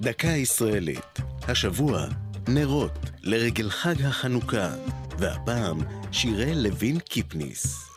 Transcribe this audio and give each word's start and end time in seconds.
דקה 0.00 0.28
ישראלית. 0.28 1.18
השבוע, 1.48 2.06
נרות 2.48 2.98
לרגל 3.22 3.70
חג 3.70 4.02
החנוכה, 4.02 4.70
והפעם, 5.18 5.78
שירי 6.12 6.54
לוין 6.54 6.98
קיפניס. 6.98 7.88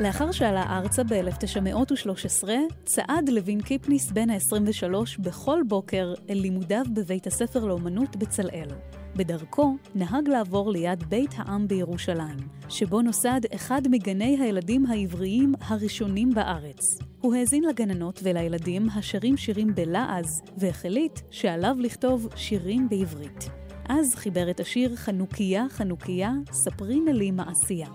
לאחר 0.00 0.32
שעלה 0.32 0.62
ארצה 0.78 1.02
ב-1913, 1.04 2.48
צעד 2.84 3.28
לוין 3.28 3.60
קיפניס 3.60 4.10
בן 4.10 4.30
ה-23 4.30 4.94
בכל 5.18 5.60
בוקר 5.68 6.14
אל 6.30 6.34
לימודיו 6.38 6.84
בבית 6.94 7.26
הספר 7.26 7.64
לאומנות 7.64 8.16
בצלאל. 8.16 8.68
בדרכו 9.16 9.76
נהג 9.94 10.28
לעבור 10.28 10.70
ליד 10.70 11.04
בית 11.08 11.30
העם 11.36 11.68
בירושלים, 11.68 12.36
שבו 12.68 13.02
נוסד 13.02 13.40
אחד 13.54 13.82
מגני 13.90 14.38
הילדים 14.40 14.86
העבריים 14.86 15.54
הראשונים 15.60 16.30
בארץ. 16.34 16.98
הוא 17.20 17.34
האזין 17.34 17.64
לגננות 17.64 18.20
ולילדים 18.22 18.88
השרים 18.94 19.36
שירים 19.36 19.74
בלעז, 19.74 20.42
והחליט 20.56 21.20
שעליו 21.30 21.76
לכתוב 21.78 22.28
שירים 22.36 22.88
בעברית. 22.88 23.48
אז 23.88 24.14
חיבר 24.14 24.50
את 24.50 24.60
השיר 24.60 24.96
חנוכיה, 24.96 25.66
חנוכיה, 25.70 26.32
ספרי 26.52 27.00
נא 27.00 27.10
לי 27.10 27.30
מעשייה. 27.30 27.88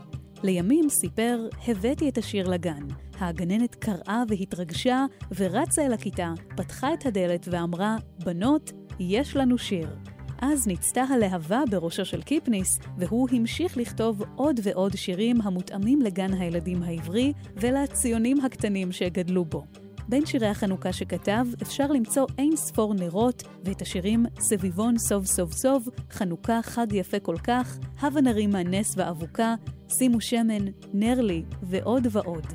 לימים 0.43 0.89
סיפר, 0.89 1.47
הבאתי 1.67 2.09
את 2.09 2.17
השיר 2.17 2.49
לגן. 2.49 2.87
הגננת 3.19 3.75
קראה 3.75 4.23
והתרגשה, 4.27 5.05
ורצה 5.35 5.85
אל 5.85 5.93
הכיתה, 5.93 6.33
פתחה 6.57 6.93
את 6.93 7.05
הדלת 7.05 7.47
ואמרה, 7.51 7.95
בנות, 8.25 8.71
יש 8.99 9.35
לנו 9.35 9.57
שיר. 9.57 9.87
אז 10.41 10.67
ניצתה 10.67 11.03
הלהבה 11.03 11.63
בראשו 11.69 12.05
של 12.05 12.21
קיפניס, 12.21 12.79
והוא 12.97 13.29
המשיך 13.31 13.77
לכתוב 13.77 14.21
עוד 14.35 14.59
ועוד 14.63 14.97
שירים 14.97 15.41
המותאמים 15.41 16.01
לגן 16.01 16.33
הילדים 16.33 16.83
העברי 16.83 17.33
ולציונים 17.55 18.45
הקטנים 18.45 18.91
שגדלו 18.91 19.45
בו. 19.45 19.63
בין 20.09 20.25
שירי 20.25 20.47
החנוכה 20.47 20.93
שכתב 20.93 21.45
אפשר 21.61 21.87
למצוא 21.87 22.25
אין 22.37 22.55
ספור 22.55 22.93
נרות, 22.93 23.43
ואת 23.63 23.81
השירים 23.81 24.25
סביבון 24.39 24.97
סוב 24.97 25.25
סוב 25.25 25.51
סוב, 25.51 25.87
חנוכה 26.11 26.61
חג 26.61 26.87
יפה 26.93 27.19
כל 27.19 27.37
כך, 27.43 27.77
הבה 28.01 28.21
נרימה 28.21 28.63
נס 28.63 28.93
ואבוקה, 28.97 29.55
שימו 29.89 30.21
שמן, 30.21 30.65
נר 30.93 31.21
לי 31.21 31.43
ועוד 31.63 32.07
ועוד. 32.11 32.45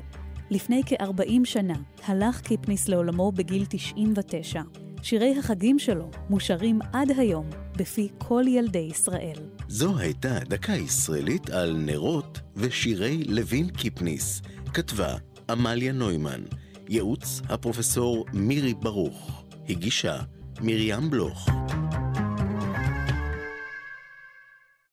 לפני 0.49 0.81
כ-40 0.85 1.45
שנה 1.45 1.75
הלך 2.05 2.41
קיפניס 2.41 2.87
לעולמו 2.87 3.31
בגיל 3.31 3.65
99. 3.69 4.86
שירי 5.01 5.35
החגים 5.39 5.79
שלו 5.79 6.09
מושרים 6.29 6.79
עד 6.93 7.11
היום 7.17 7.49
בפי 7.77 8.07
כל 8.17 8.43
ילדי 8.47 8.87
ישראל. 8.91 9.37
זו 9.67 9.97
הייתה 9.97 10.39
דקה 10.39 10.73
ישראלית 10.73 11.49
על 11.49 11.77
נרות 11.77 12.39
ושירי 12.55 13.23
לוין 13.23 13.69
קיפניס. 13.69 14.41
כתבה 14.73 15.15
עמליה 15.49 15.91
נוימן. 15.91 16.41
ייעוץ 16.89 17.41
הפרופסור 17.49 18.25
מירי 18.33 18.73
ברוך. 18.73 19.43
הגישה 19.69 20.17
מרים 20.61 21.09
בלוך. 21.09 21.49